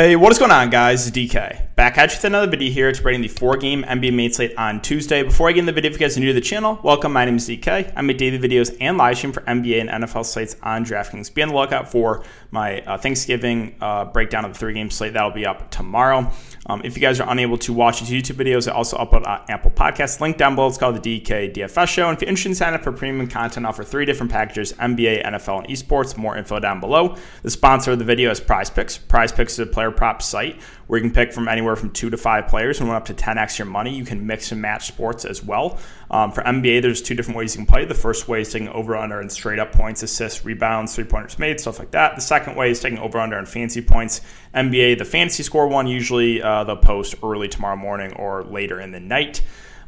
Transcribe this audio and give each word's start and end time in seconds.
Hey, 0.00 0.16
what 0.16 0.32
is 0.32 0.38
going 0.38 0.50
on, 0.50 0.70
guys? 0.70 1.10
DK. 1.10 1.69
Back 1.90 1.98
at 1.98 2.10
you 2.12 2.18
with 2.18 2.24
another 2.26 2.48
video 2.48 2.70
here 2.70 2.88
explaining 2.88 3.20
the 3.20 3.26
four 3.26 3.56
game 3.56 3.82
NBA 3.82 4.14
main 4.14 4.32
slate 4.32 4.56
on 4.56 4.80
Tuesday. 4.80 5.24
Before 5.24 5.48
I 5.48 5.52
get 5.52 5.58
in 5.58 5.66
the 5.66 5.72
video, 5.72 5.90
if 5.90 5.96
you 5.96 5.98
guys 5.98 6.16
are 6.16 6.20
new 6.20 6.28
to 6.28 6.32
the 6.32 6.40
channel, 6.40 6.78
welcome. 6.84 7.12
My 7.12 7.24
name 7.24 7.34
is 7.34 7.48
DK. 7.48 7.92
I 7.96 8.02
make 8.02 8.16
daily 8.16 8.38
videos 8.38 8.76
and 8.80 8.96
live 8.96 9.16
stream 9.16 9.32
for 9.32 9.40
NBA 9.40 9.80
and 9.80 9.90
NFL 10.04 10.24
slates 10.24 10.54
on 10.62 10.84
DraftKings. 10.84 11.34
Be 11.34 11.42
on 11.42 11.48
the 11.48 11.54
lookout 11.56 11.90
for 11.90 12.22
my 12.52 12.80
uh, 12.82 12.96
Thanksgiving 12.96 13.74
uh, 13.80 14.04
breakdown 14.04 14.44
of 14.44 14.52
the 14.52 14.58
three 14.60 14.72
game 14.72 14.88
slate. 14.88 15.14
That'll 15.14 15.32
be 15.32 15.44
up 15.44 15.68
tomorrow. 15.72 16.30
Um, 16.66 16.80
if 16.84 16.94
you 16.94 17.00
guys 17.00 17.18
are 17.18 17.28
unable 17.28 17.58
to 17.58 17.72
watch 17.72 18.00
these 18.00 18.10
YouTube 18.10 18.36
videos, 18.36 18.70
I 18.70 18.74
also 18.74 18.96
upload 18.96 19.26
on 19.26 19.42
Apple 19.48 19.72
Podcasts. 19.72 20.20
Link 20.20 20.36
down 20.36 20.54
below. 20.54 20.68
It's 20.68 20.78
called 20.78 21.02
the 21.02 21.20
DK 21.20 21.52
DFS 21.52 21.88
Show. 21.88 22.06
And 22.06 22.16
if 22.16 22.22
you're 22.22 22.28
interested 22.28 22.50
in 22.50 22.54
signing 22.54 22.76
up 22.76 22.84
for 22.84 22.92
premium 22.92 23.26
content, 23.26 23.66
I 23.66 23.68
offer 23.68 23.82
three 23.82 24.04
different 24.04 24.30
packages 24.30 24.72
NBA, 24.74 25.26
NFL, 25.26 25.64
and 25.64 25.66
esports. 25.66 26.16
More 26.16 26.36
info 26.36 26.60
down 26.60 26.78
below. 26.78 27.16
The 27.42 27.50
sponsor 27.50 27.90
of 27.90 27.98
the 27.98 28.04
video 28.04 28.30
is 28.30 28.38
Prize 28.38 28.70
Picks. 28.70 28.96
Prize 28.96 29.32
Picks 29.32 29.54
is 29.54 29.58
a 29.58 29.66
player 29.66 29.90
prop 29.90 30.22
site 30.22 30.60
where 30.86 30.98
you 30.98 31.08
can 31.08 31.14
pick 31.14 31.32
from 31.32 31.48
anywhere 31.48 31.76
from 31.80 31.90
two 31.90 32.10
to 32.10 32.16
five 32.16 32.46
players 32.46 32.78
and 32.78 32.88
win 32.88 32.96
up 32.96 33.06
to 33.06 33.14
10x 33.14 33.58
your 33.58 33.66
money. 33.66 33.94
You 33.94 34.04
can 34.04 34.26
mix 34.26 34.52
and 34.52 34.60
match 34.60 34.86
sports 34.86 35.24
as 35.24 35.42
well. 35.42 35.78
Um, 36.10 36.30
for 36.30 36.42
NBA, 36.42 36.82
there's 36.82 37.02
two 37.02 37.14
different 37.14 37.38
ways 37.38 37.56
you 37.56 37.60
can 37.60 37.66
play. 37.66 37.84
The 37.84 37.94
first 37.94 38.28
way 38.28 38.42
is 38.42 38.52
taking 38.52 38.68
over 38.68 38.96
under 38.96 39.20
and 39.20 39.32
straight 39.32 39.58
up 39.58 39.72
points, 39.72 40.02
assists, 40.02 40.44
rebounds, 40.44 40.94
three 40.94 41.04
pointers 41.04 41.38
made, 41.38 41.58
stuff 41.58 41.78
like 41.78 41.90
that. 41.92 42.14
The 42.14 42.20
second 42.20 42.56
way 42.56 42.70
is 42.70 42.80
taking 42.80 42.98
over 42.98 43.18
under 43.18 43.38
and 43.38 43.48
fancy 43.48 43.82
points. 43.82 44.20
NBA, 44.54 44.98
the 44.98 45.04
fantasy 45.04 45.42
score 45.42 45.66
one, 45.66 45.86
usually 45.86 46.42
uh, 46.42 46.64
they'll 46.64 46.76
post 46.76 47.14
early 47.22 47.48
tomorrow 47.48 47.76
morning 47.76 48.12
or 48.14 48.44
later 48.44 48.80
in 48.80 48.92
the 48.92 49.00
night. 49.00 49.42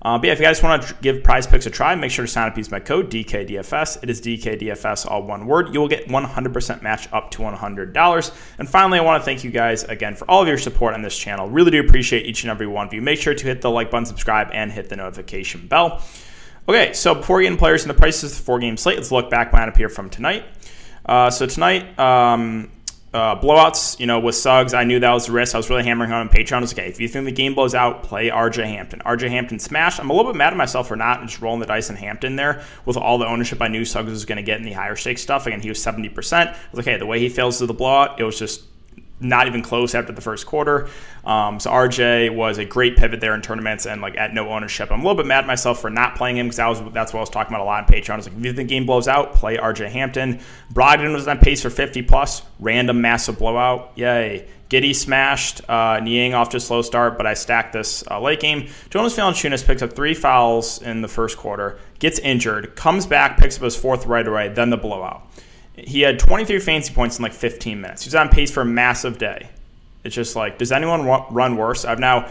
Uh, 0.04 0.18
but 0.18 0.26
yeah, 0.26 0.32
if 0.32 0.40
you 0.40 0.44
guys 0.44 0.60
want 0.62 0.82
to 0.82 0.94
give 1.00 1.22
prize 1.22 1.46
picks 1.46 1.64
a 1.66 1.70
try, 1.70 1.94
make 1.94 2.10
sure 2.10 2.26
to 2.26 2.30
sign 2.30 2.48
up. 2.48 2.58
Use 2.58 2.70
my 2.72 2.80
code 2.80 3.08
DKDFS. 3.08 4.02
It 4.02 4.10
is 4.10 4.20
DKDFS, 4.20 5.08
all 5.08 5.22
one 5.22 5.46
word. 5.46 5.72
You 5.72 5.80
will 5.80 5.88
get 5.88 6.08
100% 6.08 6.82
match 6.82 7.08
up 7.12 7.30
to 7.32 7.38
$100. 7.38 8.32
And 8.58 8.68
finally, 8.68 8.98
I 8.98 9.02
want 9.02 9.20
to 9.20 9.24
thank 9.24 9.44
you 9.44 9.52
guys 9.52 9.84
again 9.84 10.16
for 10.16 10.28
all 10.28 10.42
of 10.42 10.48
your 10.48 10.58
support 10.58 10.94
on 10.94 11.02
this 11.02 11.16
channel. 11.16 11.48
Really 11.48 11.70
do 11.70 11.80
appreciate 11.80 12.26
each 12.26 12.42
and 12.42 12.50
every 12.50 12.66
one 12.66 12.88
of 12.88 12.92
you. 12.92 13.00
Make 13.00 13.20
sure 13.20 13.32
to 13.32 13.44
hit 13.46 13.60
the 13.60 13.70
like 13.70 13.92
button, 13.92 14.04
subscribe, 14.04 14.48
and 14.52 14.72
hit 14.72 14.88
the 14.88 14.96
notification 14.96 15.68
bell. 15.68 16.02
Okay, 16.68 16.92
so 16.94 17.14
before 17.14 17.40
getting 17.40 17.58
players 17.58 17.82
and 17.82 17.90
the 17.90 17.94
prices 17.94 18.32
of 18.32 18.38
the 18.38 18.44
four 18.44 18.58
game 18.58 18.76
slate, 18.76 18.96
let's 18.96 19.12
look 19.12 19.30
back 19.30 19.52
lineup 19.52 19.76
here 19.76 19.88
from 19.88 20.10
tonight. 20.10 20.44
Uh, 21.06 21.30
so 21.30 21.46
tonight, 21.46 21.98
um, 21.98 22.70
uh, 23.14 23.38
blowouts, 23.38 24.00
you 24.00 24.06
know, 24.06 24.18
with 24.20 24.34
Suggs, 24.34 24.72
I 24.72 24.84
knew 24.84 24.98
that 25.00 25.12
was 25.12 25.28
a 25.28 25.32
risk. 25.32 25.54
I 25.54 25.58
was 25.58 25.68
really 25.68 25.84
hammering 25.84 26.10
home 26.10 26.20
on 26.20 26.28
Patreon. 26.30 26.58
I 26.58 26.60
was 26.60 26.72
okay, 26.72 26.88
if 26.88 26.98
you 26.98 27.08
think 27.08 27.26
the 27.26 27.32
game 27.32 27.54
blows 27.54 27.74
out, 27.74 28.02
play 28.02 28.30
RJ 28.30 28.64
Hampton. 28.64 29.00
RJ 29.00 29.28
Hampton 29.28 29.58
smash. 29.58 30.00
I'm 30.00 30.08
a 30.08 30.14
little 30.14 30.32
bit 30.32 30.38
mad 30.38 30.52
at 30.52 30.56
myself 30.56 30.88
for 30.88 30.96
not 30.96 31.20
just 31.22 31.40
rolling 31.42 31.60
the 31.60 31.66
dice 31.66 31.90
in 31.90 31.96
Hampton 31.96 32.36
there 32.36 32.62
with 32.86 32.96
all 32.96 33.18
the 33.18 33.26
ownership 33.26 33.60
I 33.60 33.68
knew 33.68 33.84
Suggs 33.84 34.10
was 34.10 34.24
going 34.24 34.36
to 34.36 34.42
get 34.42 34.58
in 34.58 34.64
the 34.64 34.72
higher 34.72 34.96
stakes 34.96 35.20
stuff. 35.20 35.46
Again, 35.46 35.60
he 35.60 35.68
was 35.68 35.78
70%. 35.78 36.48
I 36.48 36.56
was 36.72 36.86
like, 36.86 36.98
the 36.98 37.06
way 37.06 37.18
he 37.18 37.28
fails 37.28 37.58
to 37.58 37.66
the 37.66 37.74
blowout, 37.74 38.18
it 38.18 38.24
was 38.24 38.38
just 38.38 38.64
not 39.22 39.46
even 39.46 39.62
close 39.62 39.94
after 39.94 40.12
the 40.12 40.20
first 40.20 40.46
quarter. 40.46 40.88
Um, 41.24 41.60
so 41.60 41.70
RJ 41.70 42.34
was 42.34 42.58
a 42.58 42.64
great 42.64 42.96
pivot 42.96 43.20
there 43.20 43.34
in 43.34 43.42
tournaments 43.42 43.86
and 43.86 44.00
like 44.00 44.16
at 44.16 44.34
no 44.34 44.50
ownership. 44.50 44.90
I'm 44.90 45.00
a 45.00 45.02
little 45.02 45.16
bit 45.16 45.26
mad 45.26 45.40
at 45.40 45.46
myself 45.46 45.80
for 45.80 45.90
not 45.90 46.16
playing 46.16 46.36
him 46.36 46.46
because 46.46 46.56
that 46.56 46.68
was 46.68 46.80
that's 46.92 47.12
what 47.12 47.20
I 47.20 47.22
was 47.22 47.30
talking 47.30 47.54
about 47.54 47.62
a 47.62 47.64
lot 47.64 47.84
on 47.84 47.88
Patreon. 47.88 48.10
I 48.10 48.16
was 48.16 48.28
like, 48.28 48.36
if 48.36 48.44
you 48.44 48.52
think 48.52 48.68
the 48.68 48.74
game 48.74 48.86
blows 48.86 49.08
out, 49.08 49.34
play 49.34 49.56
RJ 49.56 49.90
Hampton. 49.90 50.40
Brogdon 50.72 51.12
was 51.12 51.28
on 51.28 51.38
pace 51.38 51.62
for 51.62 51.70
50 51.70 52.02
plus, 52.02 52.42
random 52.58 53.00
massive 53.00 53.38
blowout. 53.38 53.92
Yay. 53.96 54.48
Giddey 54.72 54.96
smashed 54.96 55.60
uh, 55.68 56.00
Niang 56.00 56.32
off 56.32 56.48
to 56.50 56.56
a 56.56 56.60
slow 56.60 56.80
start, 56.80 57.18
but 57.18 57.26
I 57.26 57.34
stacked 57.34 57.74
this 57.74 58.02
uh, 58.10 58.18
late 58.18 58.40
game. 58.40 58.70
Jonas 58.88 59.14
Valanciunas 59.14 59.66
picks 59.66 59.82
up 59.82 59.92
three 59.92 60.14
fouls 60.14 60.80
in 60.80 61.02
the 61.02 61.08
first 61.08 61.36
quarter, 61.36 61.78
gets 61.98 62.18
injured, 62.18 62.74
comes 62.74 63.04
back, 63.04 63.36
picks 63.36 63.58
up 63.58 63.64
his 63.64 63.76
fourth 63.76 64.06
right 64.06 64.26
away, 64.26 64.48
then 64.48 64.70
the 64.70 64.78
blowout. 64.78 65.30
He 65.76 66.02
had 66.02 66.18
23 66.18 66.58
fancy 66.60 66.92
points 66.92 67.18
in 67.18 67.22
like 67.22 67.32
15 67.32 67.80
minutes. 67.80 68.02
He 68.02 68.08
was 68.08 68.14
on 68.14 68.28
pace 68.28 68.50
for 68.50 68.60
a 68.60 68.64
massive 68.64 69.18
day. 69.18 69.48
It's 70.04 70.14
just 70.14 70.36
like, 70.36 70.58
does 70.58 70.72
anyone 70.72 71.06
run 71.06 71.56
worse? 71.56 71.84
I've 71.84 71.98
now, 71.98 72.28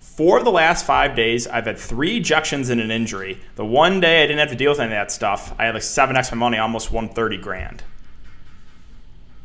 four 0.00 0.38
of 0.38 0.44
the 0.44 0.50
last 0.50 0.86
five 0.86 1.14
days, 1.14 1.46
I've 1.46 1.66
had 1.66 1.78
three 1.78 2.20
ejections 2.20 2.70
and 2.70 2.80
an 2.80 2.90
injury. 2.90 3.38
The 3.56 3.64
one 3.64 4.00
day 4.00 4.24
I 4.24 4.26
didn't 4.26 4.40
have 4.40 4.50
to 4.50 4.56
deal 4.56 4.70
with 4.72 4.80
any 4.80 4.92
of 4.92 4.98
that 4.98 5.12
stuff, 5.12 5.54
I 5.58 5.66
had 5.66 5.74
like 5.74 5.82
seven 5.82 6.16
extra 6.16 6.36
money, 6.36 6.58
almost 6.58 6.90
130 6.90 7.36
grand. 7.36 7.82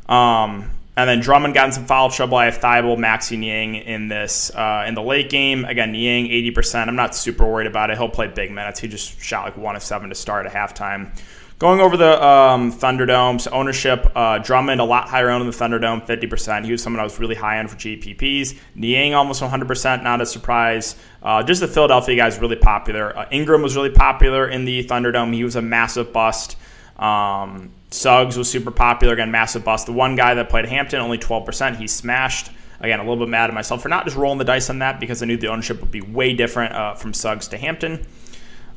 Um, 0.08 0.70
and 0.96 1.08
then 1.10 1.20
Drummond 1.20 1.52
got 1.52 1.66
in 1.66 1.72
some 1.72 1.84
foul 1.84 2.10
trouble. 2.10 2.38
I 2.38 2.46
have 2.46 2.58
Thybulle, 2.58 2.96
Maxey 2.98 3.36
Niang 3.36 3.74
in 3.74 4.08
this 4.08 4.50
uh, 4.54 4.84
in 4.88 4.94
the 4.94 5.02
late 5.02 5.28
game. 5.28 5.66
Again, 5.66 5.92
Niang 5.92 6.26
80%. 6.28 6.88
I'm 6.88 6.96
not 6.96 7.14
super 7.14 7.44
worried 7.44 7.66
about 7.66 7.90
it. 7.90 7.98
He'll 7.98 8.08
play 8.08 8.28
big 8.28 8.50
minutes. 8.50 8.80
He 8.80 8.88
just 8.88 9.20
shot 9.20 9.44
like 9.44 9.58
one 9.58 9.76
of 9.76 9.82
seven 9.82 10.08
to 10.08 10.14
start 10.14 10.46
at 10.46 10.52
halftime. 10.52 11.10
Going 11.58 11.80
over 11.80 11.96
the 11.96 12.22
um, 12.22 12.70
Thunderdome's 12.70 13.46
ownership, 13.46 14.12
uh, 14.14 14.36
Drummond 14.36 14.78
a 14.78 14.84
lot 14.84 15.08
higher 15.08 15.30
in 15.30 15.46
the 15.46 15.52
Thunderdome, 15.52 16.06
50%. 16.06 16.66
He 16.66 16.72
was 16.72 16.82
someone 16.82 17.00
I 17.00 17.02
was 17.04 17.18
really 17.18 17.34
high 17.34 17.58
on 17.58 17.66
for 17.66 17.76
GPPs. 17.76 18.58
Niang 18.74 19.14
almost 19.14 19.40
100%, 19.40 20.02
not 20.02 20.20
a 20.20 20.26
surprise. 20.26 20.96
Uh, 21.22 21.42
just 21.42 21.62
the 21.62 21.68
Philadelphia 21.68 22.14
guys 22.14 22.38
really 22.38 22.56
popular. 22.56 23.16
Uh, 23.16 23.26
Ingram 23.30 23.62
was 23.62 23.74
really 23.74 23.88
popular 23.88 24.46
in 24.46 24.66
the 24.66 24.84
Thunderdome. 24.84 25.32
He 25.32 25.44
was 25.44 25.56
a 25.56 25.62
massive 25.62 26.12
bust. 26.12 26.58
Um, 26.98 27.70
Suggs 27.90 28.36
was 28.36 28.50
super 28.50 28.70
popular, 28.70 29.14
again, 29.14 29.30
massive 29.30 29.64
bust. 29.64 29.86
The 29.86 29.92
one 29.92 30.14
guy 30.14 30.34
that 30.34 30.50
played 30.50 30.66
Hampton, 30.66 31.00
only 31.00 31.16
12%, 31.16 31.76
he 31.76 31.86
smashed. 31.86 32.50
Again, 32.80 33.00
a 33.00 33.02
little 33.02 33.16
bit 33.16 33.30
mad 33.30 33.48
at 33.48 33.54
myself 33.54 33.80
for 33.80 33.88
not 33.88 34.04
just 34.04 34.18
rolling 34.18 34.36
the 34.36 34.44
dice 34.44 34.68
on 34.68 34.80
that 34.80 35.00
because 35.00 35.22
I 35.22 35.26
knew 35.26 35.38
the 35.38 35.46
ownership 35.46 35.80
would 35.80 35.90
be 35.90 36.02
way 36.02 36.34
different 36.34 36.74
uh, 36.74 36.94
from 36.96 37.14
Suggs 37.14 37.48
to 37.48 37.56
Hampton. 37.56 38.06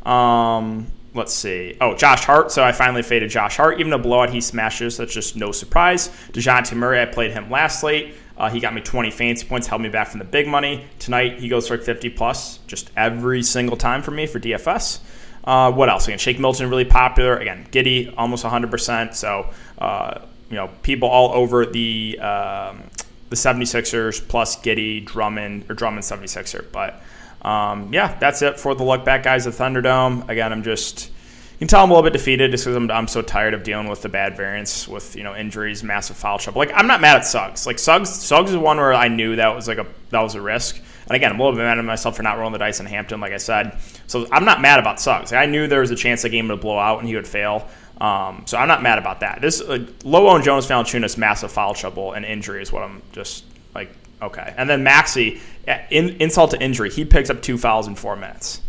Um, 0.05 0.87
let's 1.13 1.33
see. 1.33 1.75
Oh, 1.81 1.95
Josh 1.95 2.23
Hart. 2.25 2.51
So 2.51 2.63
I 2.63 2.71
finally 2.71 3.01
faded 3.01 3.29
Josh 3.29 3.57
Hart. 3.57 3.79
Even 3.79 3.93
a 3.93 3.97
blowout 3.97 4.29
he 4.29 4.41
smashes, 4.41 4.97
that's 4.97 5.13
just 5.13 5.35
no 5.35 5.51
surprise. 5.51 6.09
Dejounte 6.31 6.75
Murray, 6.75 7.01
I 7.01 7.05
played 7.05 7.31
him 7.31 7.49
last 7.49 7.81
slate. 7.81 8.15
Uh, 8.37 8.49
he 8.49 8.61
got 8.61 8.73
me 8.73 8.79
20 8.79 9.11
fancy 9.11 9.45
points, 9.45 9.67
held 9.67 9.81
me 9.81 9.89
back 9.89 10.07
from 10.07 10.19
the 10.19 10.25
big 10.25 10.47
money. 10.47 10.85
Tonight, 10.97 11.39
he 11.39 11.49
goes 11.49 11.67
for 11.67 11.77
50 11.77 12.09
plus 12.11 12.59
just 12.67 12.89
every 12.95 13.43
single 13.43 13.75
time 13.75 14.01
for 14.01 14.11
me 14.11 14.25
for 14.25 14.39
DFS. 14.39 15.01
Uh, 15.43 15.71
what 15.71 15.89
else? 15.89 16.07
Again, 16.07 16.19
Shake 16.19 16.39
Milton, 16.39 16.69
really 16.69 16.85
popular. 16.85 17.37
Again, 17.37 17.67
Giddey 17.71 18.13
almost 18.17 18.45
100%. 18.45 19.13
So, 19.13 19.51
uh, 19.77 20.21
you 20.49 20.55
know, 20.55 20.69
people 20.83 21.09
all 21.09 21.33
over 21.33 21.65
the 21.65 22.17
um, 22.19 22.83
the 23.29 23.35
76ers 23.35 24.27
plus 24.27 24.57
Giddey, 24.57 25.05
Drummond, 25.05 25.65
or 25.69 25.75
Drummond 25.75 26.03
76er. 26.03 26.71
But 26.71 27.01
um, 27.47 27.93
yeah, 27.93 28.17
that's 28.19 28.41
it 28.41 28.59
for 28.59 28.75
the 28.75 28.83
look 28.83 29.05
back 29.05 29.23
guys 29.23 29.47
at 29.47 29.53
Thunderdome. 29.53 30.27
Again, 30.29 30.51
I'm 30.51 30.63
just 30.63 31.11
you 31.59 31.65
can 31.65 31.67
tell 31.67 31.83
I'm 31.83 31.91
a 31.91 31.93
little 31.93 32.09
bit 32.09 32.13
defeated 32.13 32.51
just 32.51 32.63
because 32.63 32.77
I'm, 32.77 32.89
I'm 32.89 33.07
so 33.09 33.21
tired 33.21 33.53
of 33.53 33.63
dealing 33.63 33.89
with 33.89 34.01
the 34.01 34.07
bad 34.07 34.37
variance 34.37 34.87
with 34.87 35.17
you 35.17 35.23
know 35.23 35.35
injuries, 35.35 35.83
massive 35.83 36.15
foul 36.15 36.39
trouble. 36.39 36.59
Like 36.59 36.71
I'm 36.73 36.87
not 36.87 37.01
mad 37.01 37.17
at 37.17 37.25
Suggs. 37.25 37.67
Like 37.67 37.79
Suggs, 37.79 38.09
Suggs 38.09 38.51
is 38.51 38.57
one 38.57 38.77
where 38.77 38.93
I 38.93 39.09
knew 39.09 39.35
that 39.35 39.53
was 39.53 39.67
like 39.67 39.77
a 39.77 39.85
that 40.11 40.21
was 40.21 40.35
a 40.35 40.41
risk. 40.41 40.81
And 41.07 41.15
again, 41.15 41.31
I'm 41.31 41.39
a 41.39 41.43
little 41.43 41.57
bit 41.57 41.63
mad 41.63 41.77
at 41.77 41.83
myself 41.83 42.15
for 42.15 42.23
not 42.23 42.37
rolling 42.37 42.53
the 42.53 42.59
dice 42.59 42.79
in 42.79 42.85
Hampton, 42.85 43.19
like 43.19 43.33
I 43.33 43.37
said. 43.37 43.77
So 44.07 44.27
I'm 44.31 44.45
not 44.45 44.61
mad 44.61 44.79
about 44.79 45.01
Suggs. 45.01 45.33
I 45.33 45.47
knew 45.47 45.67
there 45.67 45.81
was 45.81 45.91
a 45.91 45.95
chance 45.95 46.21
the 46.21 46.29
game 46.29 46.47
would 46.47 46.61
blow 46.61 46.77
out 46.77 46.99
and 46.99 47.07
he 47.07 47.15
would 47.15 47.27
fail. 47.27 47.67
Um, 47.99 48.43
so 48.45 48.57
I'm 48.57 48.67
not 48.67 48.81
mad 48.81 48.97
about 48.97 49.19
that. 49.19 49.41
This 49.41 49.61
uh, 49.61 49.85
low 50.03 50.29
owned 50.29 50.43
Jonas 50.43 50.67
Valanciunas 50.67 51.17
massive 51.17 51.51
foul 51.51 51.73
trouble 51.73 52.13
and 52.13 52.23
injury 52.23 52.61
is 52.61 52.71
what 52.71 52.83
I'm 52.83 53.01
just 53.11 53.43
like 53.75 53.91
okay. 54.21 54.53
And 54.57 54.69
then 54.69 54.83
Maxey, 54.83 55.41
in, 55.89 56.09
insult 56.21 56.51
to 56.51 56.61
injury, 56.61 56.89
he 56.89 57.03
picks 57.05 57.29
up 57.29 57.41
two 57.41 57.57
fouls 57.57 57.87
in 57.87 57.95
four 57.95 58.15
minutes. 58.15 58.61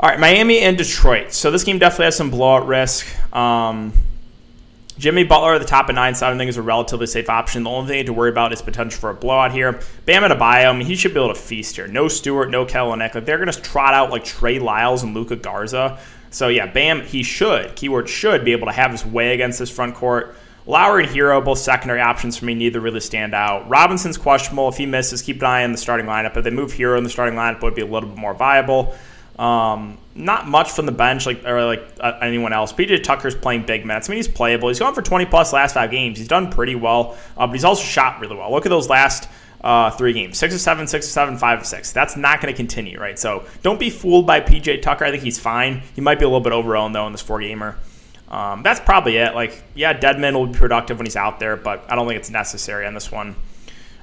All 0.00 0.10
right, 0.10 0.18
Miami 0.18 0.58
and 0.58 0.76
Detroit. 0.76 1.32
So 1.32 1.50
this 1.50 1.62
game 1.62 1.78
definitely 1.78 2.06
has 2.06 2.16
some 2.16 2.30
blowout 2.30 2.66
risk. 2.66 3.06
Um, 3.34 3.92
Jimmy 4.96 5.24
Butler 5.24 5.54
at 5.54 5.60
the 5.60 5.66
top 5.66 5.88
of 5.88 5.96
nine, 5.96 6.14
so 6.14 6.26
I 6.26 6.28
don't 6.28 6.38
think 6.38 6.48
is 6.48 6.56
a 6.56 6.62
relatively 6.62 7.06
safe 7.06 7.28
option. 7.28 7.64
The 7.64 7.70
only 7.70 7.88
thing 7.88 8.06
to 8.06 8.12
worry 8.12 8.30
about 8.30 8.52
is 8.52 8.62
potential 8.62 9.00
for 9.00 9.10
a 9.10 9.14
blowout 9.14 9.50
here. 9.50 9.80
Bam 10.06 10.22
Adebayo, 10.22 10.70
I 10.70 10.72
mean, 10.72 10.86
he 10.86 10.94
should 10.94 11.14
be 11.14 11.20
able 11.20 11.34
to 11.34 11.40
feast 11.40 11.76
here. 11.76 11.88
No 11.88 12.06
Stewart, 12.06 12.48
no 12.48 12.64
Kellenick. 12.64 13.14
Like 13.14 13.24
they're 13.24 13.38
going 13.38 13.50
to 13.50 13.60
trot 13.60 13.92
out 13.92 14.10
like 14.10 14.24
Trey 14.24 14.60
Lyles 14.60 15.02
and 15.02 15.12
Luka 15.14 15.34
Garza. 15.36 15.98
So 16.30 16.48
yeah, 16.48 16.66
Bam, 16.66 17.02
he 17.02 17.22
should, 17.22 17.74
keyword 17.76 18.08
should, 18.08 18.44
be 18.44 18.52
able 18.52 18.66
to 18.66 18.72
have 18.72 18.92
his 18.92 19.04
way 19.04 19.34
against 19.34 19.58
this 19.58 19.70
front 19.70 19.94
court. 19.94 20.36
Lowry 20.66 21.04
and 21.04 21.14
Herro, 21.14 21.44
both 21.44 21.58
secondary 21.58 22.00
options 22.00 22.36
for 22.36 22.46
me, 22.46 22.54
neither 22.54 22.80
really 22.80 23.00
stand 23.00 23.34
out. 23.34 23.68
Robinson's 23.68 24.16
questionable. 24.16 24.68
If 24.68 24.78
he 24.78 24.86
misses, 24.86 25.20
keep 25.20 25.40
an 25.42 25.46
eye 25.46 25.64
on 25.64 25.72
the 25.72 25.78
starting 25.78 26.06
lineup. 26.06 26.36
If 26.36 26.44
they 26.44 26.50
move 26.50 26.72
Herro 26.72 26.96
in 26.96 27.04
the 27.04 27.10
starting 27.10 27.34
lineup, 27.34 27.56
it 27.56 27.62
would 27.62 27.74
be 27.74 27.82
a 27.82 27.86
little 27.86 28.08
bit 28.08 28.18
more 28.18 28.32
viable. 28.32 28.94
Um, 29.38 29.98
not 30.14 30.46
much 30.46 30.70
from 30.70 30.86
the 30.86 30.92
bench, 30.92 31.26
like 31.26 31.44
or 31.44 31.64
like 31.64 31.82
uh, 31.98 32.18
anyone 32.22 32.52
else. 32.52 32.72
PJ 32.72 33.02
Tucker's 33.02 33.34
playing 33.34 33.66
big 33.66 33.84
minutes. 33.84 34.08
I 34.08 34.12
mean, 34.12 34.18
he's 34.18 34.28
playable. 34.28 34.68
He's 34.68 34.78
gone 34.78 34.94
for 34.94 35.02
20 35.02 35.26
plus 35.26 35.52
last 35.52 35.74
five 35.74 35.90
games. 35.90 36.18
He's 36.18 36.28
done 36.28 36.52
pretty 36.52 36.76
well, 36.76 37.16
uh, 37.36 37.46
but 37.46 37.52
he's 37.52 37.64
also 37.64 37.82
shot 37.82 38.20
really 38.20 38.36
well. 38.36 38.50
Look 38.52 38.64
at 38.64 38.68
those 38.68 38.88
last 38.88 39.28
uh, 39.62 39.90
three 39.90 40.12
games: 40.12 40.38
six 40.38 40.54
or 40.54 40.58
seven, 40.58 40.86
six 40.86 41.06
or 41.06 41.10
seven, 41.10 41.36
five 41.36 41.60
or 41.60 41.64
six. 41.64 41.90
That's 41.90 42.16
not 42.16 42.40
going 42.40 42.52
to 42.52 42.56
continue, 42.56 43.00
right? 43.00 43.18
So 43.18 43.44
don't 43.62 43.80
be 43.80 43.90
fooled 43.90 44.26
by 44.26 44.40
PJ 44.40 44.82
Tucker. 44.82 45.04
I 45.04 45.10
think 45.10 45.24
he's 45.24 45.40
fine. 45.40 45.82
He 45.94 46.00
might 46.00 46.20
be 46.20 46.24
a 46.24 46.28
little 46.28 46.40
bit 46.40 46.52
overowned 46.52 46.92
though 46.92 47.06
in 47.06 47.12
this 47.12 47.22
four 47.22 47.40
gamer. 47.40 47.76
Um, 48.28 48.62
that's 48.62 48.80
probably 48.80 49.16
it. 49.16 49.34
Like, 49.34 49.62
yeah, 49.74 49.98
Dedmon 49.98 50.34
will 50.34 50.46
be 50.46 50.58
productive 50.58 50.98
when 50.98 51.06
he's 51.06 51.16
out 51.16 51.38
there, 51.38 51.56
but 51.56 51.84
I 51.88 51.94
don't 51.94 52.06
think 52.08 52.18
it's 52.18 52.30
necessary 52.30 52.86
on 52.86 52.94
this 52.94 53.12
one. 53.12 53.36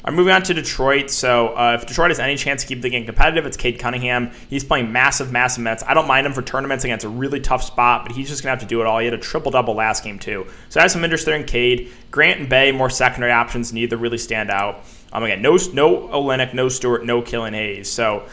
I'm 0.04 0.16
moving 0.16 0.34
on 0.34 0.44
to 0.44 0.54
Detroit. 0.54 1.10
So 1.10 1.50
uh, 1.50 1.78
if 1.80 1.88
Detroit 1.88 2.10
has 2.10 2.20
any 2.20 2.36
chance 2.36 2.62
to 2.62 2.68
keep 2.68 2.82
the 2.82 2.90
game 2.90 3.06
competitive, 3.06 3.46
it's 3.46 3.58
Cade 3.58 3.80
Cunningham. 3.80 4.32
He's 4.50 4.64
playing 4.64 4.92
massive, 4.92 5.32
massive 5.32 5.64
minutes. 5.64 5.84
I 5.88 5.94
don't 5.94 6.08
mind 6.08 6.26
him 6.26 6.34
for 6.34 6.42
tournaments 6.42 6.84
against 6.84 7.06
a 7.06 7.10
really 7.10 7.40
tough 7.40 7.64
spot, 7.64 8.06
but 8.06 8.16
he's 8.16 8.30
just 8.30 8.42
gonna 8.44 8.52
have 8.52 8.60
to 8.60 8.66
do 8.66 8.82
it 8.82 8.88
all. 8.88 9.00
He 9.00 9.06
had 9.06 9.14
a 9.14 9.18
triple 9.18 9.52
double 9.52 9.76
last 9.76 10.04
game 10.04 10.20
too. 10.20 10.48
So 10.70 10.80
I 10.80 10.84
have 10.84 10.92
some 10.92 11.04
interest 11.04 11.26
there 11.26 11.36
in 11.36 11.44
Cade. 11.44 11.92
Grant 12.10 12.40
and 12.40 12.50
Bey 12.50 12.72
more 12.72 12.90
secondary 12.90 13.32
options, 13.32 13.72
neither 13.72 13.98
really 13.98 14.18
stand 14.18 14.50
out. 14.50 14.84
Um, 15.14 15.24
again, 15.24 15.42
no 15.42 15.58
no 15.74 16.08
Olynyk, 16.08 16.54
no 16.54 16.70
Stewart, 16.70 17.06
no 17.06 17.22
Killian 17.22 17.54
Hayes. 17.54 17.90
So 17.90 18.28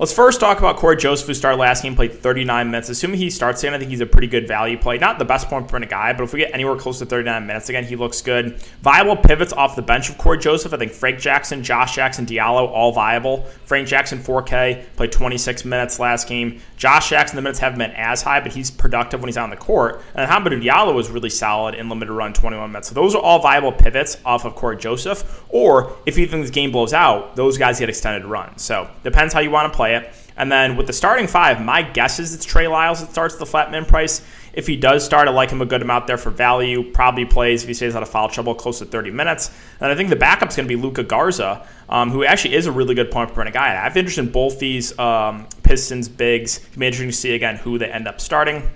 Let's 0.00 0.14
first 0.14 0.40
talk 0.40 0.56
about 0.56 0.78
Cory 0.78 0.96
Joseph, 0.96 1.26
who 1.26 1.34
started 1.34 1.58
last 1.58 1.82
game, 1.82 1.94
played 1.94 2.14
39 2.14 2.70
minutes. 2.70 2.88
Assuming 2.88 3.18
he 3.18 3.28
starts 3.28 3.62
again, 3.62 3.74
I 3.74 3.78
think 3.78 3.90
he's 3.90 4.00
a 4.00 4.06
pretty 4.06 4.28
good 4.28 4.48
value 4.48 4.78
play. 4.78 4.96
Not 4.96 5.18
the 5.18 5.26
best 5.26 5.46
point 5.48 5.68
per 5.68 5.76
minute 5.76 5.90
guy, 5.90 6.14
but 6.14 6.24
if 6.24 6.32
we 6.32 6.38
get 6.38 6.54
anywhere 6.54 6.74
close 6.76 7.00
to 7.00 7.04
39 7.04 7.46
minutes 7.46 7.68
again, 7.68 7.84
he 7.84 7.96
looks 7.96 8.22
good. 8.22 8.62
Viable 8.80 9.14
pivots 9.14 9.52
off 9.52 9.76
the 9.76 9.82
bench 9.82 10.08
of 10.08 10.16
Cory 10.16 10.38
Joseph. 10.38 10.72
I 10.72 10.78
think 10.78 10.92
Frank 10.92 11.18
Jackson, 11.18 11.62
Josh 11.62 11.94
Jackson, 11.94 12.24
Diallo, 12.24 12.66
all 12.70 12.92
viable. 12.92 13.42
Frank 13.66 13.88
Jackson, 13.88 14.20
4K, 14.20 14.86
played 14.96 15.12
26 15.12 15.66
minutes 15.66 15.98
last 15.98 16.26
game. 16.26 16.62
Josh 16.78 17.10
Jackson, 17.10 17.36
the 17.36 17.42
minutes 17.42 17.58
haven't 17.58 17.78
been 17.78 17.90
as 17.90 18.22
high, 18.22 18.40
but 18.40 18.52
he's 18.52 18.70
productive 18.70 19.20
when 19.20 19.28
he's 19.28 19.36
on 19.36 19.50
the 19.50 19.56
court. 19.56 20.00
And 20.14 20.30
Hamidou 20.30 20.64
Diallo 20.64 20.94
was 20.94 21.10
really 21.10 21.28
solid 21.28 21.74
in 21.74 21.90
limited 21.90 22.14
run, 22.14 22.32
21 22.32 22.72
minutes. 22.72 22.88
So 22.88 22.94
those 22.94 23.14
are 23.14 23.20
all 23.20 23.40
viable 23.40 23.72
pivots 23.72 24.16
off 24.24 24.46
of 24.46 24.54
Cory 24.54 24.78
Joseph. 24.78 25.44
Or 25.50 25.94
if 26.06 26.16
you 26.16 26.26
think 26.26 26.42
this 26.42 26.50
game 26.50 26.72
blows 26.72 26.94
out, 26.94 27.36
those 27.36 27.58
guys 27.58 27.78
get 27.78 27.90
extended 27.90 28.24
runs. 28.24 28.62
So 28.62 28.88
depends 29.02 29.34
how 29.34 29.40
you 29.40 29.50
want 29.50 29.70
to 29.70 29.76
play 29.76 29.89
it. 29.94 30.12
And 30.36 30.50
then 30.50 30.76
with 30.76 30.86
the 30.86 30.92
starting 30.92 31.26
five, 31.26 31.62
my 31.62 31.82
guess 31.82 32.18
is 32.18 32.34
it's 32.34 32.44
Trey 32.44 32.66
Lyles 32.66 33.00
that 33.00 33.10
starts 33.10 33.36
the 33.36 33.46
flat 33.46 33.70
min 33.70 33.84
price. 33.84 34.22
If 34.52 34.66
he 34.66 34.76
does 34.76 35.04
start, 35.04 35.28
I 35.28 35.30
like 35.30 35.50
him 35.50 35.60
a 35.60 35.66
good 35.66 35.82
amount 35.82 36.06
there 36.06 36.16
for 36.16 36.30
value. 36.30 36.90
Probably 36.92 37.24
plays 37.24 37.62
if 37.62 37.68
he 37.68 37.74
stays 37.74 37.94
out 37.94 38.02
of 38.02 38.08
foul 38.08 38.28
trouble 38.28 38.54
close 38.54 38.78
to 38.80 38.84
30 38.86 39.10
minutes. 39.10 39.50
And 39.80 39.92
I 39.92 39.94
think 39.94 40.08
the 40.08 40.16
backup's 40.16 40.56
going 40.56 40.68
to 40.68 40.74
be 40.74 40.80
Luka 40.80 41.02
Garza, 41.04 41.66
um, 41.88 42.10
who 42.10 42.24
actually 42.24 42.54
is 42.54 42.66
a 42.66 42.72
really 42.72 42.94
good 42.94 43.10
point 43.10 43.32
per 43.32 43.40
minute 43.40 43.54
guy. 43.54 43.68
I 43.68 43.82
have 43.82 43.96
interest 43.96 44.18
in 44.18 44.30
both 44.30 44.58
these 44.58 44.98
um, 44.98 45.46
Pistons 45.62 46.08
bigs. 46.08 46.58
It'll 46.58 46.80
be 46.80 46.86
interesting 46.86 47.10
to 47.10 47.16
see 47.16 47.34
again 47.34 47.56
who 47.56 47.78
they 47.78 47.90
end 47.90 48.08
up 48.08 48.20
starting. 48.20 48.68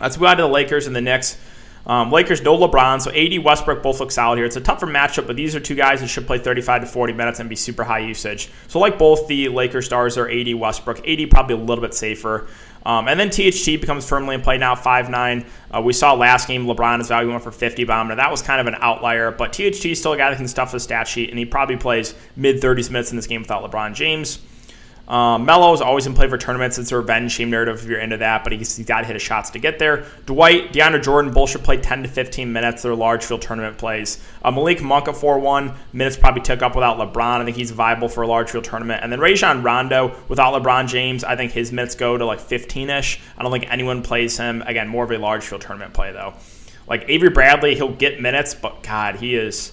Let's 0.00 0.16
move 0.16 0.28
on 0.28 0.36
to 0.36 0.44
the 0.44 0.48
Lakers 0.48 0.86
and 0.86 0.94
the 0.94 1.00
Knicks. 1.00 1.36
Um, 1.88 2.12
Lakers, 2.12 2.42
no 2.42 2.56
LeBron, 2.56 3.00
so 3.00 3.10
AD 3.10 3.42
Westbrook 3.42 3.82
both 3.82 3.98
look 3.98 4.10
solid 4.10 4.36
here. 4.36 4.44
It's 4.44 4.56
a 4.56 4.60
tougher 4.60 4.86
matchup, 4.86 5.26
but 5.26 5.36
these 5.36 5.56
are 5.56 5.60
two 5.60 5.74
guys 5.74 6.00
that 6.00 6.08
should 6.08 6.26
play 6.26 6.38
35 6.38 6.82
to 6.82 6.86
40 6.86 7.14
minutes 7.14 7.40
and 7.40 7.48
be 7.48 7.56
super 7.56 7.82
high 7.82 8.00
usage. 8.00 8.50
So, 8.66 8.78
like 8.78 8.98
both 8.98 9.26
the 9.26 9.48
Lakers 9.48 9.86
stars 9.86 10.18
are 10.18 10.28
AD 10.28 10.54
Westbrook. 10.54 11.08
AD 11.08 11.30
probably 11.30 11.54
a 11.54 11.58
little 11.58 11.80
bit 11.80 11.94
safer. 11.94 12.46
Um, 12.84 13.08
and 13.08 13.18
then 13.18 13.30
THT 13.30 13.80
becomes 13.80 14.08
firmly 14.08 14.34
in 14.34 14.42
play 14.42 14.58
now, 14.58 14.74
5'9. 14.74 15.46
Uh, 15.70 15.80
we 15.80 15.92
saw 15.92 16.12
last 16.12 16.46
game 16.46 16.66
LeBron 16.66 17.00
is 17.00 17.08
value 17.08 17.30
went 17.30 17.42
for 17.42 17.50
50 17.50 17.84
bomb. 17.84 18.08
Now, 18.08 18.16
that 18.16 18.30
was 18.30 18.42
kind 18.42 18.60
of 18.60 18.66
an 18.66 18.80
outlier, 18.80 19.30
but 19.30 19.52
THT 19.52 19.86
is 19.86 19.98
still 19.98 20.12
a 20.12 20.16
guy 20.16 20.30
that 20.30 20.36
can 20.36 20.48
stuff 20.48 20.72
the 20.72 20.80
stat 20.80 21.08
sheet, 21.08 21.30
and 21.30 21.38
he 21.38 21.44
probably 21.44 21.76
plays 21.76 22.14
mid 22.36 22.60
30s 22.60 22.90
minutes 22.90 23.10
in 23.10 23.16
this 23.16 23.26
game 23.26 23.40
without 23.40 23.68
LeBron 23.68 23.94
James. 23.94 24.40
Um, 25.08 25.46
Melo 25.46 25.72
is 25.72 25.80
always 25.80 26.06
in 26.06 26.12
play 26.12 26.28
for 26.28 26.36
tournaments. 26.36 26.78
It's 26.78 26.92
a 26.92 26.98
revenge 26.98 27.34
team 27.34 27.48
narrative 27.48 27.80
if 27.80 27.86
you're 27.86 27.98
into 27.98 28.18
that, 28.18 28.44
but 28.44 28.52
he's, 28.52 28.76
he's 28.76 28.84
got 28.84 29.00
to 29.00 29.06
hit 29.06 29.14
his 29.14 29.22
shots 29.22 29.48
to 29.50 29.58
get 29.58 29.78
there. 29.78 30.04
Dwight, 30.26 30.74
DeAndre 30.74 31.02
Jordan, 31.02 31.32
both 31.32 31.48
should 31.48 31.64
play 31.64 31.78
10 31.78 32.02
to 32.02 32.08
15 32.10 32.52
minutes. 32.52 32.82
They're 32.82 32.94
large 32.94 33.24
field 33.24 33.40
tournament 33.40 33.78
plays. 33.78 34.22
Uh, 34.44 34.50
Malik 34.50 34.82
Monk 34.82 35.08
at 35.08 35.16
4 35.16 35.38
1. 35.38 35.74
Minutes 35.94 36.18
probably 36.18 36.42
took 36.42 36.60
up 36.60 36.74
without 36.74 36.98
LeBron. 36.98 37.40
I 37.40 37.44
think 37.46 37.56
he's 37.56 37.70
viable 37.70 38.10
for 38.10 38.22
a 38.22 38.26
large 38.26 38.50
field 38.50 38.64
tournament. 38.64 39.02
And 39.02 39.10
then 39.10 39.18
Rajon 39.18 39.62
Rondo 39.62 40.14
without 40.28 40.52
LeBron 40.62 40.88
James. 40.88 41.24
I 41.24 41.36
think 41.36 41.52
his 41.52 41.72
minutes 41.72 41.94
go 41.94 42.18
to 42.18 42.26
like 42.26 42.40
15 42.40 42.90
ish. 42.90 43.18
I 43.38 43.42
don't 43.42 43.50
think 43.50 43.70
anyone 43.72 44.02
plays 44.02 44.36
him. 44.36 44.62
Again, 44.66 44.88
more 44.88 45.04
of 45.04 45.10
a 45.10 45.16
large 45.16 45.44
field 45.44 45.62
tournament 45.62 45.94
play, 45.94 46.12
though. 46.12 46.34
Like 46.86 47.06
Avery 47.08 47.30
Bradley, 47.30 47.74
he'll 47.74 47.94
get 47.94 48.20
minutes, 48.20 48.54
but 48.54 48.82
God, 48.82 49.16
he 49.16 49.34
is 49.34 49.72